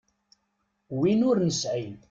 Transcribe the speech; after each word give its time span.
Win 0.99 1.25
ur 1.29 1.37
nesɛi. 1.45 1.87